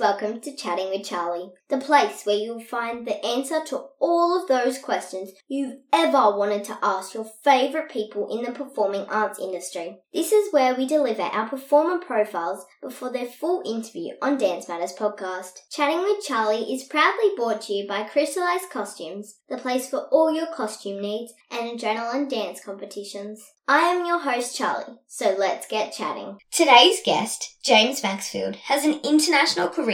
welcome 0.00 0.40
to 0.40 0.54
Chatting 0.54 0.90
with 0.90 1.06
Charlie, 1.06 1.52
the 1.68 1.78
place 1.78 2.24
where 2.24 2.36
you'll 2.36 2.60
find 2.60 3.06
the 3.06 3.24
answer 3.24 3.60
to 3.66 3.84
all 3.98 4.40
of 4.40 4.48
those 4.48 4.78
questions 4.78 5.30
you've 5.48 5.76
ever 5.92 6.36
wanted 6.36 6.64
to 6.64 6.78
ask 6.82 7.14
your 7.14 7.26
favourite 7.42 7.90
people 7.90 8.28
in 8.30 8.44
the 8.44 8.52
performing 8.52 9.06
arts 9.08 9.38
industry. 9.38 9.98
This 10.12 10.32
is 10.32 10.52
where 10.52 10.74
we 10.74 10.86
deliver 10.86 11.22
our 11.22 11.48
performer 11.48 11.98
profiles 11.98 12.66
before 12.82 13.10
their 13.10 13.26
full 13.26 13.62
interview 13.64 14.14
on 14.20 14.36
Dance 14.36 14.68
Matters 14.68 14.92
podcast. 14.92 15.52
Chatting 15.70 16.02
with 16.02 16.24
Charlie 16.24 16.72
is 16.74 16.84
proudly 16.84 17.30
brought 17.36 17.62
to 17.62 17.72
you 17.72 17.88
by 17.88 18.02
Crystallized 18.02 18.70
Costumes, 18.70 19.36
the 19.48 19.56
place 19.56 19.88
for 19.88 20.08
all 20.10 20.34
your 20.34 20.52
costume 20.52 21.00
needs 21.00 21.32
and 21.50 21.78
adrenaline 21.78 22.28
dance 22.28 22.60
competitions. 22.62 23.42
I 23.68 23.80
am 23.80 24.06
your 24.06 24.20
host, 24.20 24.56
Charlie, 24.56 24.98
so 25.08 25.34
let's 25.36 25.66
get 25.66 25.92
chatting. 25.92 26.38
Today's 26.52 27.00
guest, 27.04 27.56
James 27.64 28.00
Maxfield, 28.00 28.54
has 28.56 28.84
an 28.84 29.00
international 29.02 29.68
career 29.68 29.85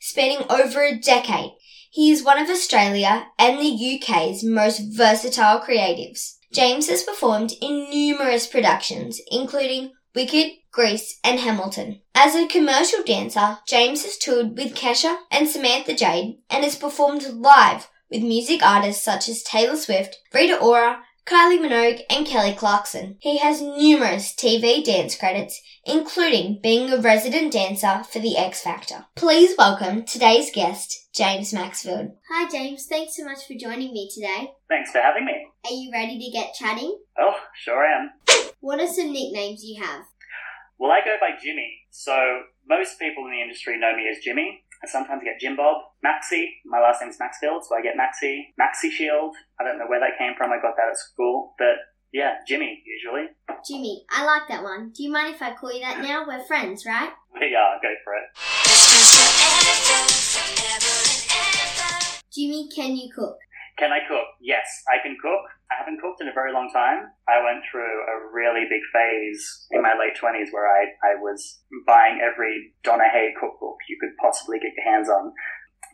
spanning 0.00 0.44
over 0.48 0.82
a 0.84 0.98
decade. 0.98 1.52
He 1.90 2.10
is 2.10 2.22
one 2.22 2.38
of 2.38 2.48
Australia 2.48 3.26
and 3.38 3.58
the 3.58 4.00
UK's 4.00 4.44
most 4.44 4.80
versatile 4.96 5.60
creatives. 5.60 6.36
James 6.52 6.88
has 6.88 7.02
performed 7.02 7.52
in 7.60 7.90
numerous 7.90 8.46
productions, 8.46 9.20
including 9.30 9.92
Wicked, 10.14 10.52
Grease, 10.72 11.18
and 11.22 11.38
Hamilton. 11.38 12.00
As 12.14 12.34
a 12.34 12.46
commercial 12.46 13.02
dancer, 13.04 13.58
James 13.66 14.04
has 14.04 14.18
toured 14.18 14.56
with 14.56 14.74
Kesha 14.74 15.16
and 15.30 15.48
Samantha 15.48 15.94
Jade 15.94 16.38
and 16.48 16.64
has 16.64 16.76
performed 16.76 17.24
live 17.32 17.88
with 18.10 18.22
music 18.22 18.62
artists 18.62 19.04
such 19.04 19.28
as 19.28 19.42
Taylor 19.42 19.76
Swift, 19.76 20.18
Rita 20.34 20.58
Ora, 20.58 21.02
Kylie 21.30 21.60
Minogue, 21.60 22.02
and 22.10 22.26
Kelly 22.26 22.54
Clarkson. 22.54 23.16
He 23.20 23.38
has 23.38 23.62
numerous 23.62 24.34
TV 24.34 24.82
dance 24.82 25.14
credits, 25.14 25.62
including 25.84 26.58
being 26.60 26.92
a 26.92 27.00
resident 27.00 27.52
dancer 27.52 28.02
for 28.02 28.18
The 28.18 28.36
X 28.36 28.60
Factor. 28.60 29.06
Please 29.14 29.54
welcome 29.56 30.04
today's 30.04 30.50
guest, 30.52 31.06
James 31.14 31.52
Maxfield. 31.52 32.16
Hi, 32.32 32.50
James. 32.50 32.86
Thanks 32.86 33.16
so 33.16 33.24
much 33.24 33.46
for 33.46 33.54
joining 33.54 33.92
me 33.92 34.10
today. 34.12 34.50
Thanks 34.68 34.90
for 34.90 35.00
having 35.00 35.24
me. 35.24 35.46
Are 35.66 35.72
you 35.72 35.92
ready 35.92 36.18
to 36.18 36.32
get 36.32 36.54
chatting? 36.54 36.98
Oh, 37.16 37.36
sure 37.54 37.86
I 37.86 38.00
am. 38.00 38.10
What 38.58 38.80
are 38.80 38.88
some 38.88 39.12
nicknames 39.12 39.62
you 39.62 39.80
have? 39.80 40.06
Well, 40.78 40.90
I 40.90 40.98
go 41.04 41.14
by 41.20 41.38
Jimmy, 41.40 41.82
so 41.90 42.40
most 42.68 42.98
people 42.98 43.24
in 43.26 43.30
the 43.30 43.40
industry 43.40 43.78
know 43.78 43.94
me 43.96 44.08
as 44.10 44.24
Jimmy. 44.24 44.64
I 44.82 44.88
sometimes 44.88 45.22
get 45.22 45.38
Jim 45.38 45.56
Bob, 45.56 45.76
Maxi. 46.04 46.46
My 46.64 46.80
last 46.80 47.02
name's 47.02 47.18
Maxfield, 47.20 47.64
so 47.64 47.76
I 47.76 47.82
get 47.82 47.96
Maxi. 48.00 48.54
Maxi 48.58 48.90
Shield. 48.90 49.36
I 49.60 49.64
don't 49.64 49.78
know 49.78 49.86
where 49.86 50.00
that 50.00 50.18
came 50.18 50.32
from. 50.38 50.52
I 50.52 50.56
got 50.56 50.76
that 50.76 50.88
at 50.90 50.96
school, 50.96 51.54
but 51.58 51.76
yeah, 52.12 52.36
Jimmy 52.48 52.82
usually. 52.86 53.28
Jimmy, 53.68 54.04
I 54.10 54.24
like 54.24 54.48
that 54.48 54.62
one. 54.62 54.90
Do 54.96 55.02
you 55.02 55.12
mind 55.12 55.34
if 55.34 55.42
I 55.42 55.54
call 55.54 55.72
you 55.72 55.80
that 55.80 56.00
now? 56.00 56.24
We're 56.26 56.44
friends, 56.44 56.86
right? 56.86 57.10
Yeah, 57.40 57.78
go 57.80 57.88
for 58.04 58.14
it. 58.14 58.26
Jimmy, 62.32 62.68
can 62.74 62.96
you 62.96 63.10
cook? 63.14 63.38
Can 63.80 63.96
I 63.96 64.04
cook? 64.04 64.28
Yes, 64.44 64.68
I 64.92 65.00
can 65.00 65.16
cook. 65.16 65.40
I 65.72 65.80
haven't 65.80 66.04
cooked 66.04 66.20
in 66.20 66.28
a 66.28 66.36
very 66.36 66.52
long 66.52 66.68
time. 66.68 67.08
I 67.24 67.40
went 67.40 67.64
through 67.64 67.80
a 67.88 68.28
really 68.28 68.68
big 68.68 68.84
phase 68.92 69.40
in 69.72 69.80
my 69.80 69.96
late 69.96 70.20
20s 70.20 70.52
where 70.52 70.68
I, 70.68 70.84
I 71.00 71.16
was 71.16 71.64
buying 71.88 72.20
every 72.20 72.76
Donna 72.84 73.08
Hay 73.08 73.32
cookbook 73.40 73.80
you 73.88 73.96
could 73.96 74.12
possibly 74.20 74.60
get 74.60 74.76
your 74.76 74.84
hands 74.84 75.08
on. 75.08 75.32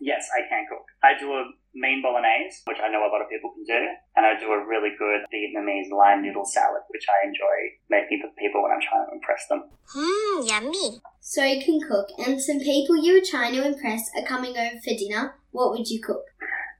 Yes, 0.00 0.26
I 0.34 0.42
can 0.50 0.66
cook. 0.68 0.82
I 1.06 1.14
do 1.14 1.30
a 1.30 1.46
mean 1.78 2.02
bolognese, 2.02 2.66
which 2.66 2.82
I 2.82 2.90
know 2.90 3.06
a 3.06 3.12
lot 3.12 3.22
of 3.22 3.30
people 3.30 3.54
can 3.54 3.64
do, 3.64 3.82
and 4.16 4.26
I 4.26 4.34
do 4.34 4.50
a 4.50 4.66
really 4.66 4.90
good 4.98 5.22
Vietnamese 5.30 5.94
lime 5.94 6.22
noodle 6.22 6.44
salad, 6.44 6.82
which 6.88 7.06
I 7.06 7.28
enjoy 7.28 7.56
making 7.88 8.20
for 8.20 8.34
people 8.34 8.62
when 8.62 8.72
I'm 8.72 8.82
trying 8.82 9.06
to 9.06 9.14
impress 9.14 9.46
them. 9.46 9.70
Mmm, 9.94 10.48
yummy. 10.48 11.00
So 11.20 11.44
you 11.44 11.62
can 11.62 11.80
cook, 11.86 12.08
and 12.18 12.42
some 12.42 12.58
people 12.58 12.96
you 12.96 13.14
were 13.14 13.24
trying 13.24 13.54
to 13.54 13.64
impress 13.64 14.10
are 14.16 14.26
coming 14.26 14.56
over 14.56 14.80
for 14.82 14.94
dinner. 14.98 15.36
What 15.52 15.70
would 15.70 15.88
you 15.88 16.02
cook? 16.02 16.24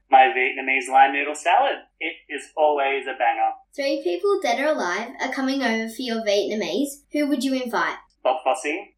My 0.09 0.31
Vietnamese 0.35 0.89
lime 0.91 1.13
noodle 1.13 1.35
salad. 1.35 1.79
It 1.99 2.15
is 2.29 2.51
always 2.55 3.05
a 3.05 3.17
banger. 3.17 3.51
Three 3.75 4.01
people 4.03 4.39
dead 4.41 4.59
or 4.59 4.71
alive 4.71 5.09
are 5.21 5.31
coming 5.31 5.61
over 5.61 5.89
for 5.89 6.01
your 6.01 6.23
Vietnamese. 6.23 7.03
Who 7.11 7.27
would 7.27 7.43
you 7.43 7.53
invite? 7.61 7.97
Bob 8.23 8.37
Fosse. 8.43 8.93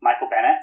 Michael 0.00 0.28
Bennett. 0.30 0.62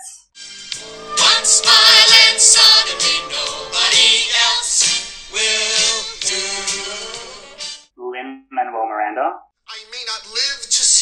One 1.20 1.46
smile 1.46 2.12
and 2.30 2.40
suddenly 2.40 3.20
nobody 3.32 4.28
else 4.48 5.32
will 5.32 6.04
do. 6.22 8.12
Lin 8.12 8.46
Manuel 8.52 8.88
Miranda. 8.88 9.49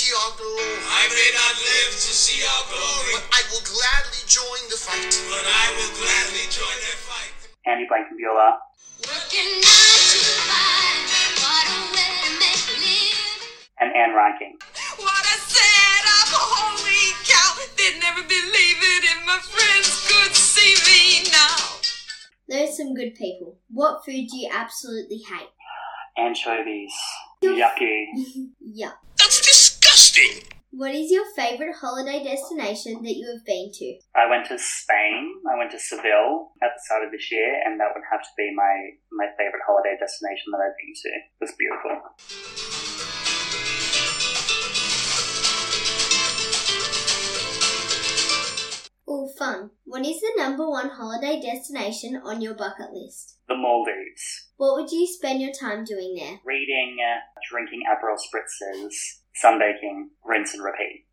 See 0.07 0.15
our 0.15 0.39
glory. 0.39 0.79
I 0.87 1.03
may 1.11 1.29
not 1.35 1.55
live 1.59 1.91
to 1.91 2.13
see 2.15 2.39
our 2.39 2.63
glory. 2.71 3.11
But 3.19 3.27
I 3.27 3.43
will 3.51 3.59
gladly 3.67 4.23
join 4.23 4.63
the 4.71 4.79
fight. 4.79 5.11
But 5.27 5.43
I 5.43 5.67
will 5.75 5.91
gladly 5.99 6.47
join 6.47 6.77
their 6.79 6.99
fight. 7.03 7.35
Andy 7.67 7.83
Blankenbuehler. 7.91 8.55
Working 9.03 9.51
nine 9.59 10.07
to 10.07 10.19
five. 10.47 11.03
What 11.43 11.67
a 11.67 11.79
way 11.91 12.11
to 12.23 12.31
make 12.39 12.63
live. 12.79 13.51
And 13.83 13.91
Ann 13.99 14.15
Reinking. 14.15 14.55
What 14.95 15.27
a 15.27 15.37
setup. 15.43 16.31
Holy 16.39 17.11
cow. 17.27 17.59
They'd 17.75 17.99
never 17.99 18.23
believe 18.23 18.79
it 18.79 19.03
if 19.11 19.19
my 19.27 19.43
friends 19.43 19.91
could 20.07 20.31
see 20.31 20.79
me 20.87 21.27
now. 21.35 21.83
There's 22.47 22.79
some 22.79 22.95
good 22.95 23.11
people. 23.19 23.59
What 23.75 24.05
food 24.07 24.31
do 24.31 24.37
you 24.39 24.47
absolutely 24.55 25.19
hate? 25.27 25.51
Anchovies. 26.17 26.95
Yucky. 27.43 28.07
yeah. 28.63 28.95
What 30.77 30.93
is 30.93 31.09
your 31.09 31.25
favourite 31.35 31.73
holiday 31.73 32.23
destination 32.23 33.01
that 33.01 33.17
you 33.17 33.25
have 33.33 33.43
been 33.43 33.71
to? 33.73 33.97
I 34.13 34.29
went 34.29 34.45
to 34.49 34.59
Spain. 34.59 35.41
I 35.49 35.57
went 35.57 35.71
to 35.71 35.79
Seville 35.79 36.51
at 36.61 36.69
the 36.69 36.81
start 36.85 37.03
of 37.03 37.09
this 37.09 37.31
year, 37.31 37.63
and 37.65 37.79
that 37.79 37.89
would 37.95 38.03
have 38.11 38.21
to 38.21 38.29
be 38.37 38.53
my, 38.53 38.91
my 39.11 39.25
favourite 39.39 39.65
holiday 39.65 39.97
destination 39.97 40.53
that 40.53 40.61
I've 40.61 40.77
been 40.77 40.93
to. 40.93 41.09
It 41.17 41.41
was 41.41 41.57
beautiful. 41.57 41.97
All 49.07 49.33
fun. 49.39 49.71
What 49.85 50.05
is 50.05 50.21
the 50.21 50.33
number 50.37 50.69
one 50.69 50.89
holiday 50.89 51.41
destination 51.41 52.21
on 52.23 52.39
your 52.39 52.53
bucket 52.53 52.93
list? 52.93 53.39
The 53.47 53.55
Maldives. 53.55 54.51
What 54.57 54.75
would 54.75 54.91
you 54.91 55.07
spend 55.07 55.41
your 55.41 55.53
time 55.59 55.85
doing 55.85 56.13
there? 56.19 56.39
Reading, 56.45 56.97
uh, 57.01 57.21
drinking 57.49 57.81
Aperol 57.89 58.17
spritzes, 58.21 59.23
sunbaking, 59.43 60.09
rinse 60.25 60.53
and 60.53 60.63
repeat. 60.63 61.05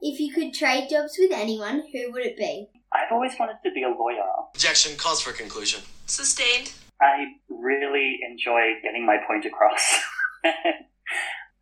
if 0.00 0.20
you 0.20 0.32
could 0.32 0.54
trade 0.54 0.88
jobs 0.90 1.16
with 1.18 1.32
anyone, 1.32 1.82
who 1.92 2.12
would 2.12 2.24
it 2.24 2.36
be? 2.36 2.68
I've 2.92 3.12
always 3.12 3.32
wanted 3.38 3.56
to 3.64 3.70
be 3.72 3.82
a 3.82 3.88
lawyer. 3.88 4.24
Objection 4.54 4.96
calls 4.96 5.20
for 5.20 5.32
conclusion. 5.32 5.80
Sustained. 6.06 6.72
I 7.00 7.26
really 7.48 8.18
enjoy 8.28 8.74
getting 8.82 9.06
my 9.06 9.18
point 9.26 9.44
across. 9.44 10.00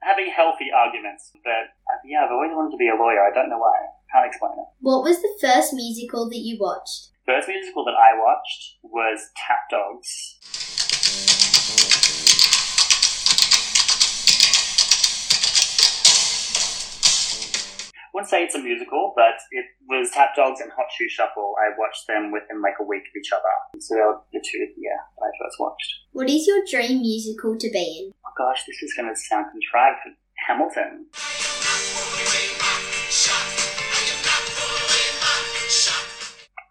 Having 0.02 0.32
healthy 0.36 0.66
arguments, 0.74 1.32
but 1.42 1.50
uh, 1.50 1.98
yeah, 2.04 2.24
I've 2.24 2.30
always 2.30 2.52
wanted 2.52 2.70
to 2.70 2.76
be 2.76 2.88
a 2.88 2.94
lawyer. 2.94 3.26
I 3.26 3.34
don't 3.34 3.50
know 3.50 3.58
why. 3.58 3.74
Can't 4.12 4.26
explain 4.26 4.52
it. 4.52 4.66
What 4.80 5.02
was 5.02 5.20
the 5.20 5.36
first 5.40 5.74
musical 5.74 6.30
that 6.30 6.38
you 6.38 6.58
watched? 6.60 7.10
first 7.26 7.48
musical 7.48 7.84
that 7.84 7.98
I 7.98 8.16
watched 8.16 8.78
was 8.82 9.30
Tap 9.36 9.68
Dogs. 9.68 10.38
Wouldn't 18.26 18.30
say 18.30 18.44
it's 18.44 18.54
a 18.54 18.62
musical, 18.62 19.12
but 19.14 19.38
it 19.52 19.66
was 19.88 20.10
Tap 20.10 20.34
Dogs 20.34 20.60
and 20.60 20.70
Hot 20.72 20.86
Shoe 20.90 21.08
Shuffle. 21.08 21.54
I 21.62 21.70
watched 21.78 22.06
them 22.08 22.32
within 22.32 22.60
like 22.60 22.74
a 22.80 22.84
week 22.84 23.02
of 23.02 23.14
each 23.18 23.30
other. 23.32 23.54
So 23.78 23.94
they 23.94 24.00
were 24.00 24.18
the 24.32 24.42
two, 24.42 24.66
yeah, 24.76 24.98
I 25.22 25.30
first 25.38 25.60
watched. 25.60 25.94
What 26.12 26.28
is 26.28 26.46
your 26.46 26.62
dream 26.68 27.02
musical 27.02 27.56
to 27.56 27.70
be 27.70 28.06
in? 28.06 28.12
Oh 28.26 28.32
gosh, 28.36 28.64
this 28.66 28.82
is 28.82 28.94
going 28.94 29.08
to 29.08 29.14
sound 29.14 29.46
contrived. 29.52 30.18
Hamilton. 30.48 31.06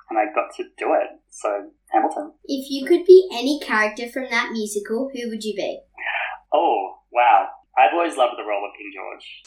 and 0.10 0.20
I 0.20 0.26
got 0.36 0.54
to 0.58 0.64
do 0.78 0.94
it. 0.94 1.08
So, 1.30 1.72
Hamilton. 1.92 2.34
If 2.46 2.70
you 2.70 2.86
could 2.86 3.06
be 3.06 3.28
any 3.34 3.60
character 3.60 4.08
from 4.10 4.28
that 4.30 4.52
musical, 4.52 5.10
who 5.14 5.30
would 5.30 5.44
you 5.44 5.56
be? 5.56 5.80
Oh, 6.54 7.00
wow. 7.12 7.48
I've 7.78 7.92
always 7.94 8.16
loved 8.16 8.36
the 8.38 8.48
role 8.48 8.64
of 8.64 8.72
King 8.78 8.90
George. 8.96 9.44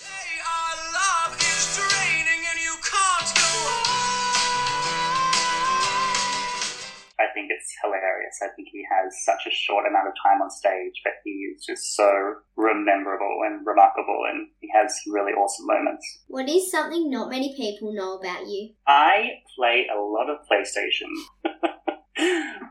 I 7.20 7.26
think 7.32 7.48
it's 7.50 7.72
hilarious. 7.82 8.36
I 8.42 8.48
think 8.54 8.68
he 8.70 8.84
has 8.84 9.24
such 9.24 9.46
a 9.46 9.50
short 9.50 9.86
amount 9.88 10.08
of 10.08 10.14
time 10.22 10.42
on 10.42 10.50
stage, 10.50 10.92
but 11.04 11.14
he 11.24 11.30
is 11.30 11.64
just 11.64 11.96
so 11.96 12.34
rememberable 12.56 13.40
and 13.46 13.66
remarkable, 13.66 14.26
and 14.28 14.48
he 14.60 14.68
has 14.74 14.94
really 15.08 15.32
awesome 15.32 15.66
moments. 15.66 16.04
What 16.26 16.50
is 16.50 16.70
something 16.70 17.10
not 17.10 17.30
many 17.30 17.56
people 17.56 17.94
know 17.94 18.18
about 18.18 18.46
you? 18.46 18.74
I 18.86 19.40
play 19.56 19.86
a 19.90 19.98
lot 19.98 20.28
of 20.28 20.44
PlayStation. 20.52 21.08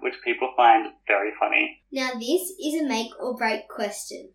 which 0.01 0.15
people 0.24 0.51
find 0.56 0.88
very 1.07 1.31
funny. 1.39 1.81
Now, 1.92 2.12
this 2.13 2.53
is 2.63 2.81
a 2.81 2.88
make 2.88 3.12
or 3.19 3.36
break 3.36 3.68
question. 3.68 4.30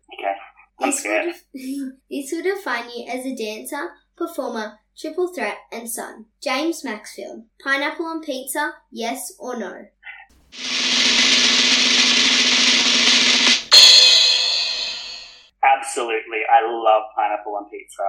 I'm 0.83 0.89
This 0.89 0.99
scared. 0.99 1.33
would, 1.53 1.93
this 2.09 2.31
would 2.33 2.43
define 2.43 2.89
you 2.89 3.07
as 3.07 3.25
a 3.25 3.33
dancer, 3.35 3.91
performer, 4.17 4.79
triple 4.97 5.33
threat, 5.33 5.57
and 5.71 5.89
son. 5.89 6.25
James 6.41 6.83
Maxfield. 6.83 7.45
Pineapple 7.63 8.05
on 8.05 8.21
pizza, 8.21 8.73
yes 8.91 9.31
or 9.39 9.57
no? 9.57 9.85
Absolutely. 15.63 16.41
I 16.51 16.67
love 16.67 17.03
pineapple 17.15 17.55
on 17.55 17.69
pizza. 17.69 18.03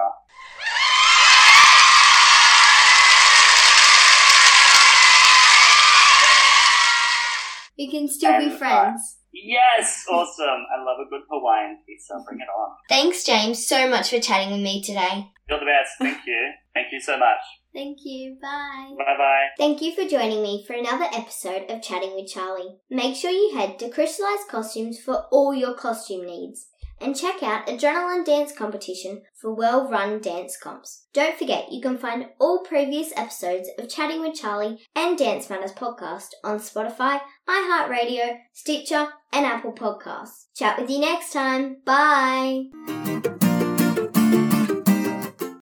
We 7.77 7.91
can 7.91 8.07
still 8.07 8.37
be 8.37 8.45
And, 8.45 8.53
uh, 8.53 8.57
friends. 8.57 9.17
Yes, 9.33 10.05
awesome. 10.09 10.65
I 10.73 10.81
love 10.81 10.97
a 11.05 11.09
good 11.09 11.21
Hawaiian 11.29 11.79
pizza. 11.85 12.13
Bring 12.25 12.39
it 12.39 12.47
on. 12.47 12.75
Thanks, 12.87 13.23
James, 13.25 13.67
so 13.67 13.89
much 13.89 14.09
for 14.09 14.19
chatting 14.19 14.51
with 14.51 14.61
me 14.61 14.81
today. 14.81 15.27
You're 15.49 15.59
the 15.59 15.65
best. 15.65 15.91
Thank 15.99 16.25
you. 16.25 16.51
Thank 16.73 16.87
you 16.91 16.99
so 16.99 17.17
much. 17.17 17.39
Thank 17.73 17.99
you. 18.05 18.37
Bye. 18.41 18.95
Bye 18.97 19.17
bye. 19.17 19.47
Thank 19.57 19.81
you 19.81 19.93
for 19.93 20.07
joining 20.07 20.41
me 20.41 20.63
for 20.65 20.73
another 20.73 21.05
episode 21.13 21.69
of 21.69 21.81
Chatting 21.83 22.15
with 22.15 22.31
Charlie. 22.31 22.77
Make 22.89 23.15
sure 23.17 23.31
you 23.31 23.53
head 23.55 23.77
to 23.79 23.89
Crystallized 23.89 24.47
Costumes 24.49 24.97
for 24.99 25.25
all 25.31 25.53
your 25.53 25.73
costume 25.75 26.25
needs. 26.25 26.67
And 27.01 27.15
check 27.15 27.43
out 27.43 27.67
Adrenaline 27.67 28.25
Dance 28.25 28.51
Competition 28.51 29.21
for 29.35 29.53
well 29.53 29.89
run 29.89 30.19
dance 30.21 30.57
comps. 30.57 31.05
Don't 31.13 31.37
forget, 31.37 31.71
you 31.71 31.81
can 31.81 31.97
find 31.97 32.27
all 32.39 32.59
previous 32.59 33.11
episodes 33.15 33.69
of 33.77 33.89
Chatting 33.89 34.21
with 34.21 34.35
Charlie 34.35 34.79
and 34.95 35.17
Dance 35.17 35.49
Matters 35.49 35.73
podcast 35.73 36.29
on 36.43 36.59
Spotify, 36.59 37.19
iHeartRadio, 37.47 38.37
Stitcher, 38.53 39.09
and 39.31 39.45
Apple 39.45 39.73
Podcasts. 39.73 40.45
Chat 40.55 40.79
with 40.79 40.89
you 40.89 40.99
next 40.99 41.33
time. 41.33 41.77
Bye! 41.85 42.65